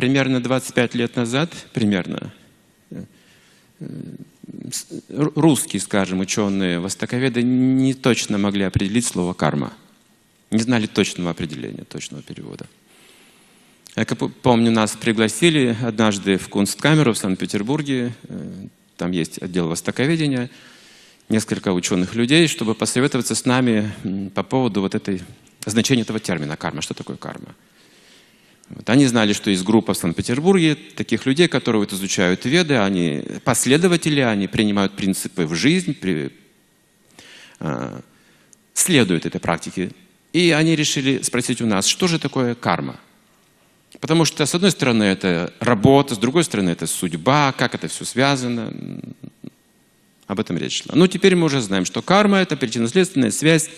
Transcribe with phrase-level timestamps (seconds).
[0.00, 2.32] примерно 25 лет назад, примерно,
[2.90, 3.04] э,
[3.80, 3.86] э,
[5.10, 9.74] русские, скажем, ученые, востоковеды не точно могли определить слово «карма».
[10.50, 12.66] Не знали точного определения, точного перевода.
[13.94, 18.14] Я помню, нас пригласили однажды в Кунсткамеру в Санкт-Петербурге.
[18.22, 20.48] Э, там есть отдел востоковедения.
[21.28, 23.92] Несколько ученых людей, чтобы посоветоваться с нами
[24.34, 25.20] по поводу вот этой,
[25.66, 26.80] значения этого термина карма.
[26.80, 27.54] Что такое карма?
[28.90, 34.20] Они знали, что есть группа в Санкт-Петербурге таких людей, которые вот изучают веды, они последователи,
[34.20, 36.32] они принимают принципы в жизнь, при,
[37.60, 38.00] э,
[38.74, 39.92] следуют этой практике.
[40.32, 42.98] И они решили спросить у нас, что же такое карма?
[44.00, 48.04] Потому что, с одной стороны, это работа, с другой стороны, это судьба, как это все
[48.04, 48.72] связано.
[50.26, 50.96] Об этом речь шла.
[50.96, 53.70] Но теперь мы уже знаем, что карма– это причинно-следственная связь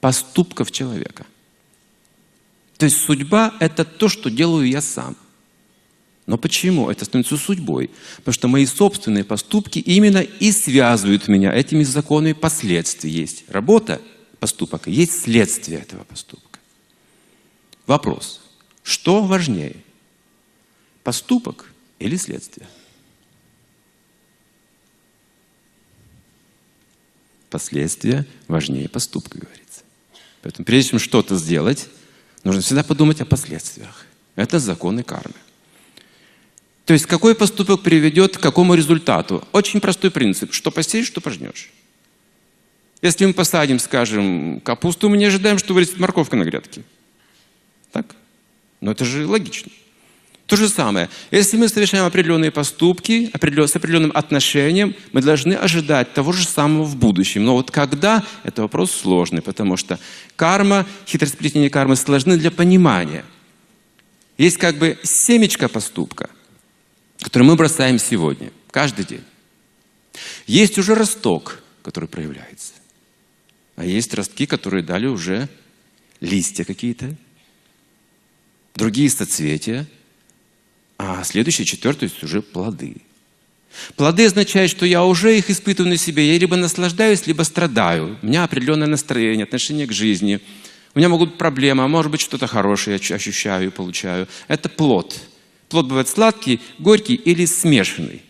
[0.00, 1.24] поступков человека.
[2.76, 5.16] То есть судьба– это то, что делаю я сам.
[6.26, 7.90] Но почему это становится судьбой?
[8.16, 13.10] Потому что мои собственные поступки именно и связывают меня этими законами последствий.
[13.10, 14.00] Есть работа,
[14.40, 16.58] поступок, есть следствие этого поступка.
[17.86, 18.40] Вопрос.
[18.82, 19.76] Что важнее?
[21.02, 22.66] Поступок или следствие?
[27.50, 29.82] Последствия важнее поступка, говорится.
[30.42, 31.88] Поэтому прежде чем что-то сделать,
[32.44, 34.06] нужно всегда подумать о последствиях.
[34.36, 35.34] Это законы кармы.
[36.84, 39.46] То есть какой поступок приведет к какому результату?
[39.52, 40.52] Очень простой принцип.
[40.52, 41.70] Что посеешь, что пожнешь.
[43.00, 46.82] Если мы посадим, скажем, капусту, мы не ожидаем, что вырастет морковка на грядке.
[47.92, 48.14] Так?
[48.80, 49.70] Но это же логично.
[50.54, 51.10] То же самое.
[51.32, 56.94] Если мы совершаем определенные поступки с определенным отношением, мы должны ожидать того же самого в
[56.94, 57.44] будущем.
[57.44, 59.98] Но вот когда, это вопрос сложный, потому что
[60.36, 63.24] карма, хитросплетение кармы сложны для понимания.
[64.38, 66.30] Есть как бы семечко поступка,
[67.18, 69.24] который мы бросаем сегодня, каждый день.
[70.46, 72.74] Есть уже росток, который проявляется.
[73.74, 75.48] А есть ростки, которые дали уже
[76.20, 77.16] листья какие-то,
[78.76, 79.88] другие соцветия,
[80.98, 82.96] а следующий, четвертый, есть уже плоды.
[83.96, 86.32] Плоды означают, что я уже их испытываю на себе.
[86.32, 88.18] Я либо наслаждаюсь, либо страдаю.
[88.22, 90.40] У меня определенное настроение, отношение к жизни.
[90.94, 94.28] У меня могут быть проблемы, а может быть что-то хорошее я ощущаю и получаю.
[94.46, 95.20] Это плод.
[95.68, 98.22] Плод бывает сладкий, горький или смешанный.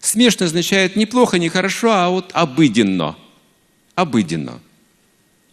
[0.00, 3.16] Смешанный означает не плохо, не хорошо, а вот обыденно.
[3.94, 4.60] Обыденно.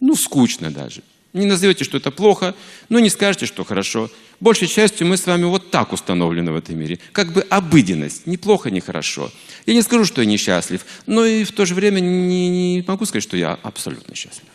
[0.00, 1.02] Ну, скучно даже.
[1.38, 2.54] Не назовете, что это плохо,
[2.88, 4.10] но не скажете, что хорошо.
[4.40, 6.98] Большей частью мы с вами вот так установлены в этом мире.
[7.12, 8.26] Как бы обыденность.
[8.26, 9.30] Ни плохо, ни хорошо.
[9.64, 13.04] Я не скажу, что я несчастлив, но и в то же время не, не могу
[13.06, 14.48] сказать, что я абсолютно счастлив.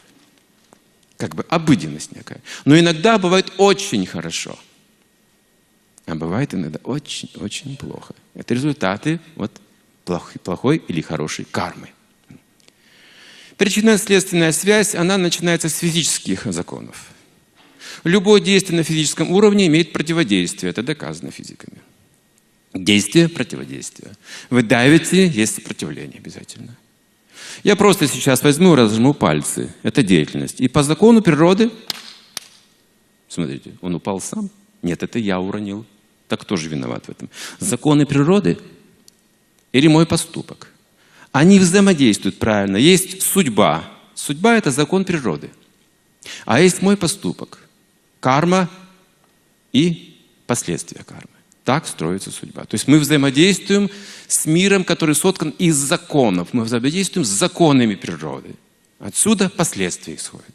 [1.16, 2.42] Как бы обыденность некая.
[2.66, 4.60] Но иногда бывает очень хорошо.
[6.06, 8.14] А бывает иногда очень-очень плохо.
[8.36, 9.52] Это результаты вот
[10.04, 11.90] плохой, плохой или хорошей кармы.
[13.58, 17.08] Причинно-следственная связь, она начинается с физических законов.
[18.04, 20.72] Любое действие на физическом уровне имеет противодействие.
[20.72, 21.78] Это доказано физиками.
[22.74, 24.14] Действие, противодействие.
[24.50, 26.76] Вы давите, есть сопротивление обязательно.
[27.64, 29.74] Я просто сейчас возьму разжму пальцы.
[29.84, 30.60] Это деятельность.
[30.60, 31.70] И по закону природы,
[33.30, 34.50] смотрите, он упал сам.
[34.82, 35.86] Нет, это я уронил.
[36.28, 37.30] Так кто же виноват в этом?
[37.60, 38.58] Законы природы
[39.72, 40.73] или мой поступок?
[41.34, 42.78] Они взаимодействуют правильно.
[42.78, 43.84] Есть судьба.
[44.14, 45.50] Судьба– это закон природы.
[46.46, 47.60] А есть мой поступок.
[48.20, 48.70] Карма
[49.74, 51.28] и последствия кармы.
[51.66, 52.66] Так строится судьба.
[52.66, 53.90] То есть мы взаимодействуем
[54.28, 56.50] с миром, который соткан из законов.
[56.54, 58.56] Мы взаимодействуем с законами природы.
[59.00, 60.54] Отсюда последствия исходят.